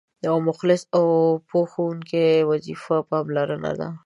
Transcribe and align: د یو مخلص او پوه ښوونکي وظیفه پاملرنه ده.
د 0.21 0.23
یو 0.29 0.37
مخلص 0.49 0.81
او 0.97 1.05
پوه 1.47 1.65
ښوونکي 1.71 2.25
وظیفه 2.49 2.97
پاملرنه 3.09 3.71
ده. 3.79 3.87